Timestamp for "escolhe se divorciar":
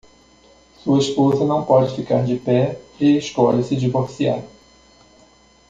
3.17-4.43